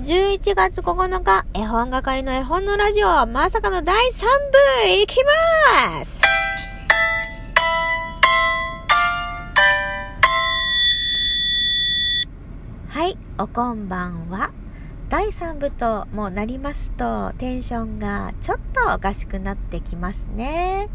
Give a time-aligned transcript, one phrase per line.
[0.00, 4.26] 11月9日、絵本係の絵本のラジオ、まさかの第3
[4.86, 6.22] 部、いきます
[12.88, 14.52] はい、おこんばんは。
[15.08, 20.88] 第3部ともなりますと、テンションがちょっとおかしくなってきますね。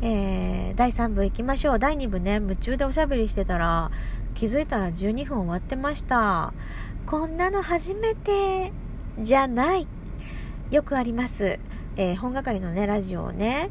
[0.00, 1.78] えー、第3部行きましょう。
[1.78, 3.90] 第2部ね、夢中でおしゃべりしてたら、
[4.34, 6.54] 気づいたら12分終わってました。
[7.06, 8.72] こんなの初めて
[9.20, 9.86] じゃない。
[10.72, 11.60] よくあります。
[11.96, 13.70] えー、本係のね、ラジオをね、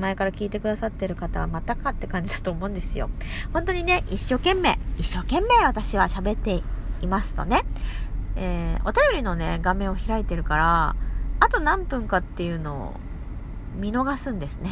[0.00, 3.10] 前から聞いてくださってる方はまたかって感じだと思うんですよ。
[3.52, 6.62] 本当にね、一生懸命、一生懸命私は喋って
[7.02, 7.60] いますとね、
[8.36, 10.96] えー、お便りのね、画面を開いてるから、
[11.40, 12.94] あと何分かっていうのを
[13.76, 14.70] 見逃すんですね。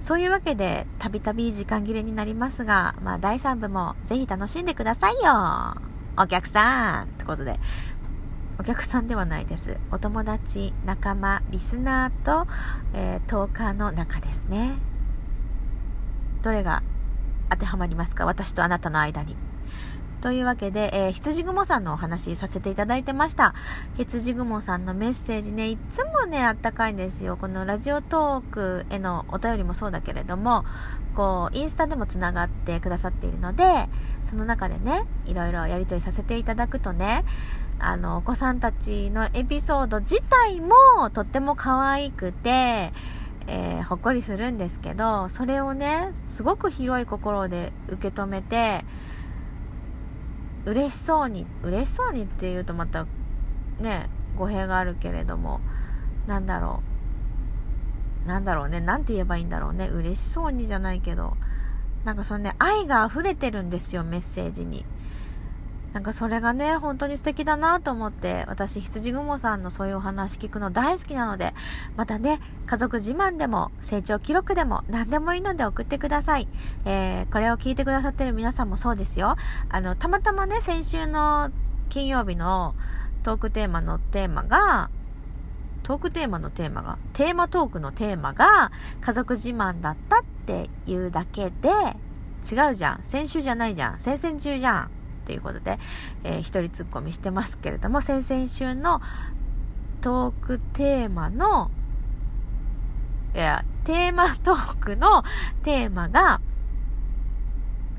[0.00, 7.60] そういうわけで、たびたび時間切れになりますが、まあ、第3部もぜひ楽しんでくださいよお客さんってことで、
[8.58, 9.76] お客さんではないです。
[9.92, 12.50] お友達、仲間、リスナーと、
[12.92, 14.78] えー、トーカーの中ですね。
[16.42, 16.82] どれが
[17.50, 18.26] 当てはまりますか？
[18.26, 19.36] 私とあなたの間に。
[20.20, 23.54] というわけで、えー、羊雲さんのお話させていただいてました。
[23.96, 27.36] 羊雲さんのメッセージね、いつもね、あったかいんですよ。
[27.36, 30.64] このラジオトークへのお便りもそうだけれども、
[31.14, 33.88] こう、インスタでもつながってくださっているので、
[34.24, 37.24] その中でね、いろいろやりとりさせていただくとね、
[37.78, 40.74] あの、お子さんたちのエピソード自体も
[41.12, 42.92] とっても可愛くて、
[43.46, 48.84] えー、ほっこりするんですけど、それをね、すごく広い心で受け止めて、
[50.68, 53.06] 嬉しそうに嬉しそうにっていうとまた
[53.80, 55.60] ね語弊があるけれども
[56.26, 56.82] なんだろ
[58.24, 58.28] う。
[58.28, 58.82] なんだろうね。
[58.82, 59.88] なんて言えばいいんだろうね。
[59.88, 61.36] 嬉しそうにじゃないけど
[62.04, 64.84] なんかそのね愛が溢れてるんですよメッセージに。
[65.98, 71.54] なんかそれがね、本当に素敵だなと思って、私、羊雲さんのそういうお話聞くの大好きなので、
[71.96, 76.46] またね、家族自慢でも、成長記録でも、何でもいいので送ってください。
[76.84, 79.34] えー、これを聞いてくださってる皆さんもそうですよ。
[79.70, 81.50] あの、たまたまね、先週の
[81.88, 82.76] 金曜日の
[83.24, 84.90] トークテーマのテーマが、
[85.82, 88.70] トークテーマのテーマが、テーマトークのテーマが、
[89.00, 91.68] 家族自慢だったっていうだけで、
[92.48, 93.00] 違うじゃん。
[93.02, 93.98] 先週じゃないじゃん。
[93.98, 94.97] 先々週じゃん。
[95.28, 95.78] ということで、
[96.24, 99.02] えー、一人ツッコミしてますけれども、先々週の
[100.00, 101.70] トークテーマの、
[103.34, 105.22] いや、テーマトークの
[105.62, 106.40] テーマが、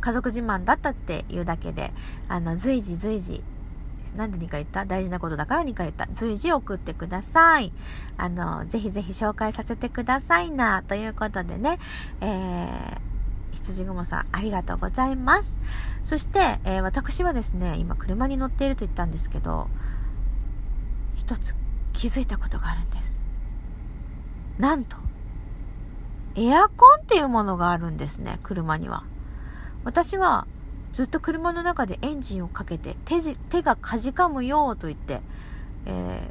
[0.02, 1.94] 家族自慢だったっていうだけで、
[2.28, 3.44] あの、随時随時、
[4.16, 4.86] なんで2回言った？
[4.86, 6.08] 大事なことだから2回言った。
[6.12, 7.72] 随時送ってください。
[8.18, 11.78] あの、ぜひぜひ紹介させてくださいな、ということでね、
[12.22, 13.09] えー、
[13.70, 15.60] 羊雲さん、ありがとうございます。
[16.04, 19.68] そして、えー、私はですね、今車に乗っていると言ったんですけど、
[21.16, 21.56] 一つ
[21.94, 23.22] 気づいたことがあるんです。
[24.58, 24.98] なんと、
[26.36, 29.04] エアコンっていうものがあるんですね、車には。
[29.84, 30.48] 私は
[30.94, 35.22] ずっと車の中でエンジンをかけて手手がかじかむよと言って、
[35.86, 36.30] え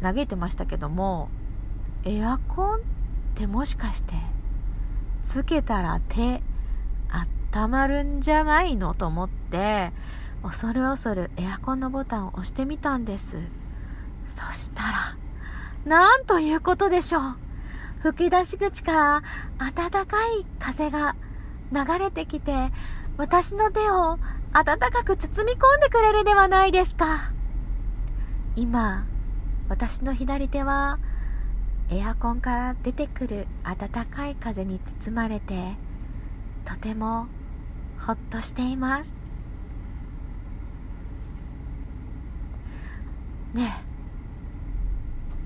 [0.00, 1.28] ー、嘆いてましたけども、
[2.04, 2.78] エアコンっ
[3.34, 4.14] てもしかして
[5.24, 6.42] つけたら手
[7.52, 9.90] 温まるんじゃないのと思って
[10.42, 13.38] 恐る恐るエアコンのボタンを押してみたんです。
[14.26, 15.16] そしたら
[15.84, 17.22] なんということでしょう。
[18.00, 19.22] 吹き出し口から
[19.58, 21.16] 暖かい風が
[21.72, 22.70] 流れてきて
[23.16, 24.18] 私の手を
[24.52, 27.32] 暖かく包み込んでくれるではないですか。
[28.56, 29.06] 今
[29.68, 30.98] 私の左手は
[31.90, 35.74] エアコンから出てくる暖かい風に包まれて
[36.64, 37.26] とても
[37.98, 39.14] ほっとしています。
[43.52, 43.84] ね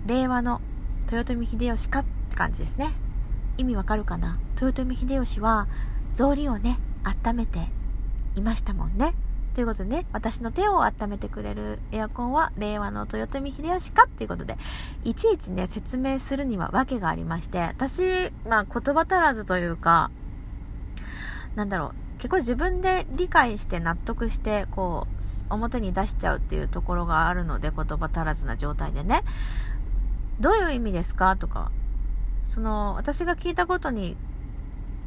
[0.06, 0.08] え。
[0.08, 0.62] 令和の
[1.12, 2.92] 豊臣秀吉かって感じですね。
[3.58, 4.38] 意味わかるかな？
[4.60, 5.66] 豊臣秀吉は
[6.14, 7.68] 草履をね温めて
[8.36, 9.14] いましたもんね。
[9.58, 14.04] ということでね、私の手を温めてくれるエアコンは令和の豊臣秀吉か？
[14.04, 14.56] っていうことで、
[15.02, 20.12] いちいちね、説明するには訳がありまして、私、まあ言葉足らずというか、
[21.56, 25.08] なんだろう、結構自分で理解して納得して、こ
[25.50, 29.24] う、表に出しちゃうっていうところがあるので、言葉足らずな状態でね、
[30.38, 31.34] どういう意味ですか？
[31.34, 31.72] とか、
[32.46, 34.16] その、私が聞いたことに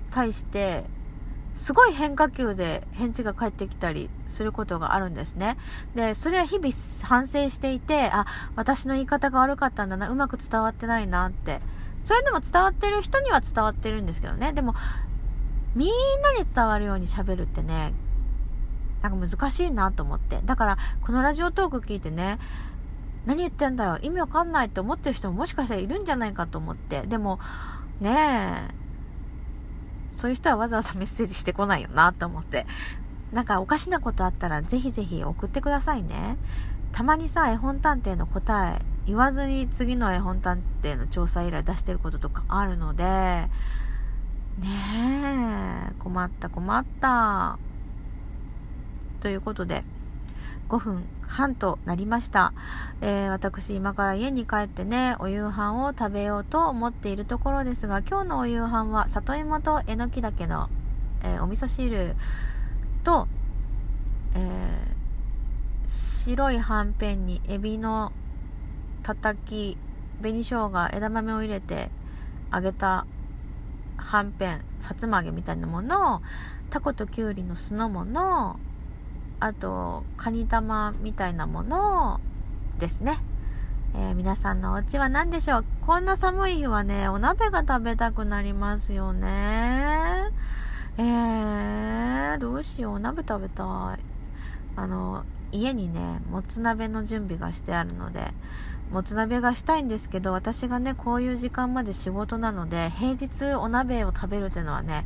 [0.09, 0.83] 対して、
[1.55, 5.57] すごい変化球で返事が返ってきたりすることがあるんですね。
[5.95, 8.25] で、それは日々反省していて、あ、
[8.55, 11.61] 私の言い方が悪かったんだな、うまく伝わってないなって。
[12.03, 14.53] それでも伝わってる人には伝わってるんですけどね。
[14.53, 14.73] でも、
[15.75, 15.89] みん
[16.21, 17.93] なに伝わるように喋るってね、
[19.01, 20.41] なんか難しいなと思って。
[20.43, 22.39] だから、このラジオトーク聞いてね、
[23.25, 27.03] 何言ってんだよ、意味わかんないって思ってる人ももしかしたらいるんじゃないかと思って。
[27.03, 27.39] でも、
[27.99, 28.80] ねえ、
[30.21, 32.67] そういう人はわざわざメッセージしてこないよなと思って。
[33.33, 36.37] なんかおかしなことあったらぜひぜひ送ってくださいね。
[36.91, 43.49] たまにさ、絵本探偵の答え言わずに次の絵本探偵の調査依頼出してることとかあるので、ね
[45.89, 47.57] え、困った困った。
[49.21, 49.83] ということで、
[50.69, 52.53] 5分半となりました。
[53.01, 60.69] えー、私、今から家に帰ってね、お夕飯を食べようと思っているところですが、今日のお夕飯は里芋とえのきだけの、
[61.23, 62.15] えー、お味噌汁
[63.03, 63.27] と、
[64.35, 65.89] えー、
[66.25, 68.11] 白いはんぺんにエビの
[69.03, 69.77] たたき、
[70.21, 71.89] 紅生姜、枝豆を入れて
[72.53, 73.05] 揚げた
[73.97, 76.21] はんぺん、さつま揚げみたいなものを、
[76.69, 78.59] タコときゅうりの酢の物、
[79.41, 82.21] あと、カニ玉みたいなもの
[82.77, 83.17] ですね。
[83.95, 85.65] えー、皆さんのお家は何でしょう？
[85.81, 90.27] こんな寒い日はね、お鍋が食べたくなりますよね。
[90.99, 93.67] えー、どうしよう、お鍋食べたい。
[94.75, 98.31] あの、家にね、もつ鍋の準備がしてあるので、
[98.91, 105.05] もつ鍋がしたいんですけど、私がね、こういう時間まで仕事なので、平日お鍋を食べるっていうのはね、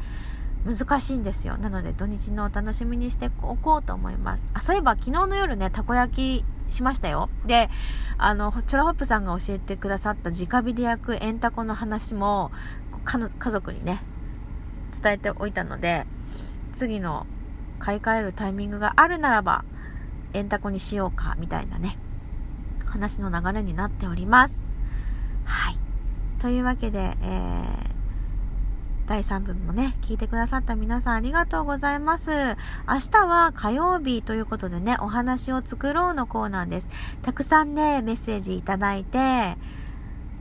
[0.66, 1.58] 難しいんですよ。
[1.58, 4.48] なので土日のお楽しみにしておこうと思います。
[4.54, 7.30] あ、そういえば昨日の夜ね、たこ焼きしましたよ。
[7.46, 7.70] で、
[8.18, 12.52] あの、チョラホップさんが教えてくださった直火で焼くエンタコの話も、
[13.06, 14.02] 家族にね、
[15.00, 16.08] 伝えておいたので、
[16.74, 17.28] 次の
[17.78, 19.64] 買い替えるタイミングがあるならば、
[20.34, 22.00] エンタコにしようか、みたいなね、
[22.86, 24.66] 話の流れになっております。
[25.44, 25.78] はい。
[26.40, 27.95] というわけで、えー、
[29.08, 32.32] 第3部もね、聞いてくださった皆さんありがとうございます。
[32.32, 32.56] 明
[33.12, 36.90] 日は火曜日ということでね、お話を作ろうのコーナーです。
[37.22, 39.58] たくさんね、メッセージいただいて、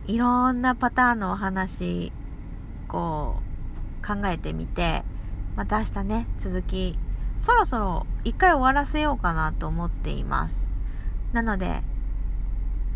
[0.06, 2.10] いろんなパターンのお話、
[2.88, 3.36] こ
[4.02, 5.04] う、考えてみて、
[5.56, 6.98] また明日ね、続き、
[7.36, 10.72] そろそろ一回終わらせようかなと思っています。
[11.34, 11.82] なので、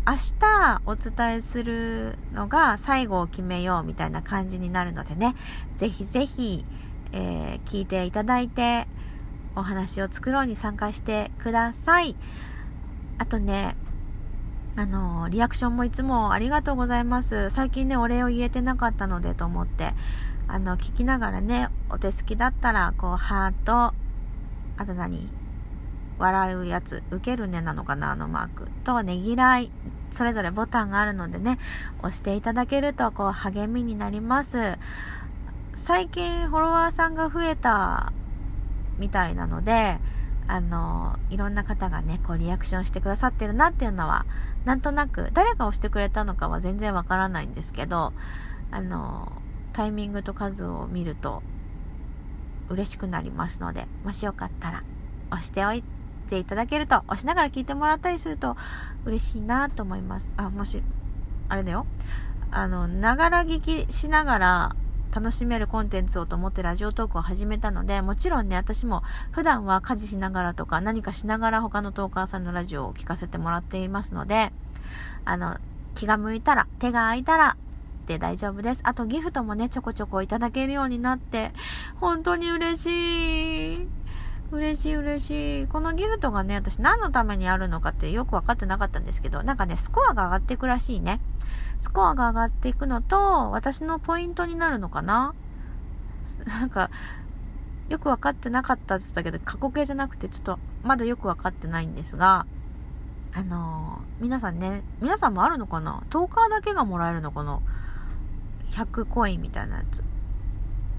[0.09, 5.35] 明日お伝えするのが最後を決めようみたいな感じになるのでね、
[5.77, 6.65] ぜひぜひ、
[7.11, 8.87] えー、聞いていただいて、
[9.55, 12.15] お話を作ろうに参加してください。
[13.19, 13.75] あとね、
[14.77, 17.51] あのリアクションもいつもありがとうございます。
[17.51, 19.93] 最近ね、お礼を言えてなかったのでと思って、
[20.47, 23.93] あの、聞きながらね、お手好きだったら、こう、ハート、
[24.75, 25.38] あと何？
[26.19, 28.67] 笑うやつ、受けるねなのかな、あのマーク。
[28.83, 29.71] と、ねぎらい、
[30.11, 31.57] それぞれボタンがあるのでね、
[31.99, 34.77] 押していただけると、こう、励みになります。
[35.75, 38.11] 最近、フォロワーさんが増えた
[38.97, 39.97] みたいなので、
[40.47, 44.25] あの、いろんな方がね、こう、リアクションしてくださってるなっていうのは、
[44.65, 48.13] なんとなく、誰が押してくれたのかは全然わからないんですけど、
[48.71, 49.31] あの、
[49.71, 51.43] タイミングと数を見ると、
[52.67, 54.83] 嬉しくなりますので、もしよかったら、
[55.31, 55.98] 押しておいて、
[56.29, 58.55] ていただけると、押しながら聞いてもらったりすると
[59.05, 60.29] 嬉しいなと思います。
[60.37, 60.81] あ、もし、
[61.49, 61.85] あれだよ。
[62.51, 64.75] あの、ながら聞きしながら
[65.13, 74.51] 楽しめるコンテンツをと思ってラジオトークを始めたので、もちろんね、私も普段は家事しながらとか何かしながら他のトーカーさんのラジオを聞かせてもらっていますので、
[75.25, 75.57] あの、
[75.95, 77.57] 気が向いたら、手が空いたら、
[78.09, 78.81] で大丈夫です。
[78.83, 81.51] あとギフトもね、ちょこちょこいただけるようになって、
[81.99, 83.68] 本当に嬉しい。
[84.51, 85.67] 嬉しい嬉しい。
[85.67, 91.19] このギフトがね、私何のためにあるのかってよく分かってなかったんですけど、なんかね、スコアが上がっていくらしいね。
[91.79, 95.33] スコアが上がっていくのと、私のポイントになるのかな
[96.47, 96.89] なんか、
[97.89, 102.45] よく分かってなかったって言ったけど、過去形じゃなくて、ちょっとまだよく分かってないんですが、
[103.33, 107.61] あのー、皆さんね、皆さんもあるのかな ?10 日だけがもらえるのこの
[108.71, 110.03] 100コインみたいなやつ。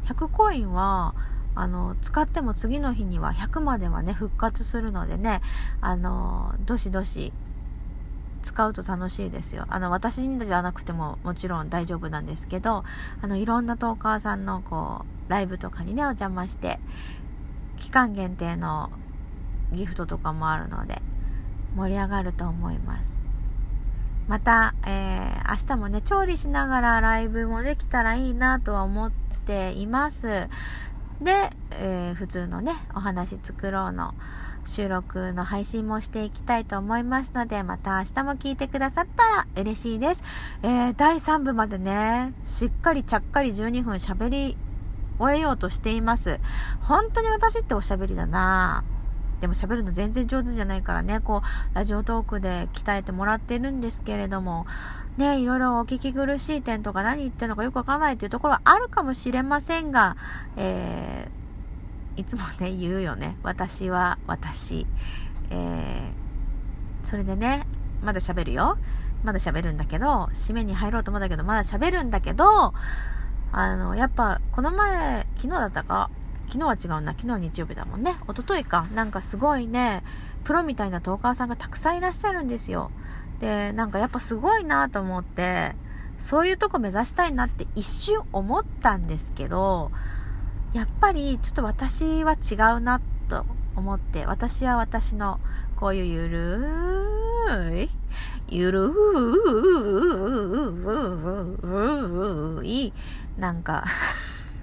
[0.07, 1.15] 100コインは、
[1.55, 5.41] あの、使っても次の日には100まではね、復活するのでね、
[5.81, 7.33] あの、どしどし
[8.43, 9.67] 使うと楽しいですよ。
[9.69, 12.85] あの、私にじゃなくてももちろん大丈夫なんですけど、
[13.21, 16.79] あの、いろんなトーカーさんのこう、ライブとかにね、お邪魔して、
[17.77, 18.91] 期間限定の
[19.73, 21.01] ギフトとかもあるので、
[21.77, 23.21] 盛り上がると思います。
[24.27, 29.11] また、えー、明日もね、調理しながらライブもできたらいいなとは思っ
[29.45, 30.49] ています。
[31.21, 34.15] で、えー、普通のね、お話作ろうの
[34.67, 40.23] 収録の配信もしていきたいと思いますので、また明日も聞いてくださったら嬉しいです。
[40.63, 44.57] えー、第3部までね、しっかりちゃっかり12分喋り
[45.19, 46.41] 終えようとしています。
[46.81, 48.85] 本当に私っておしゃべりだな
[49.41, 54.67] でも喋るの全然上手じゃないからね、こう、ラジオトークで鍛えてもらってるんですけれども、
[55.17, 60.17] ね、いろいろお聞き苦しい点とか何言ってんのかよくわからないっていうところはあるかもしれませんが、
[60.57, 63.37] えー、いつもね、言うよね。
[63.43, 64.87] 私は私。
[65.51, 67.67] えー、それでね、
[68.03, 68.79] まだ喋るよ。
[69.25, 72.73] まだ喋るんだけど、締めに入ろうと思うんだけど、まだ喋るんだけど、
[73.53, 76.11] あの、やっぱ、この前、昨日だったか、
[76.51, 78.17] 昨日は違うな、昨日日曜日だもんね。
[78.29, 78.89] 一昨日か。
[78.93, 80.03] なんかすごいね、
[80.43, 82.91] プロみたいなトーカーさんがたくさんいらっしゃるんですよ。
[83.39, 85.77] で、なんかやっぱすごいなと思って、
[86.19, 89.93] そういうとこ目指したいなって一瞬思ったんですけど、
[90.73, 95.39] やっぱりちょっと私は違うなと思って、私は私の
[95.77, 97.91] こういうゆるーい、
[98.49, 102.93] ゆるーい、
[103.39, 103.85] なんか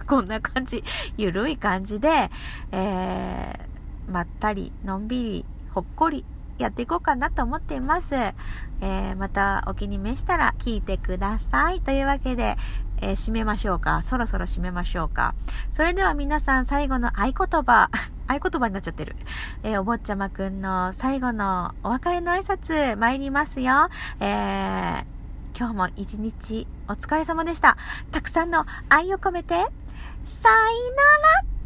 [0.10, 0.84] こんな感じ、
[1.18, 2.32] ゆるい感じで、
[2.72, 6.26] えー、まったり、のんびり、ほっこり
[6.58, 8.16] やっていこうかなと思っています。
[8.16, 11.82] えー、またお気に召したら聞いてください。
[11.82, 12.58] というわけで、
[13.02, 14.02] えー、締めましょうか。
[14.02, 15.36] そろそろ締めましょうか。
[15.72, 17.90] それでは皆さん最後の合言葉、
[18.28, 19.16] 合言葉になっちゃってる。
[19.64, 23.90] えー、お坊ちゃまくんの最後のお別れの挨拶参りますよ。
[24.22, 25.06] えー、
[25.58, 27.78] 今日も一日お疲れ様でした。
[28.12, 29.68] たくさんの愛を込めて、
[30.28, 30.52] さい
[30.92, 31.57] なら。